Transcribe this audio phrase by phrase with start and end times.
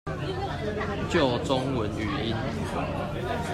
[1.11, 2.35] 救中文語音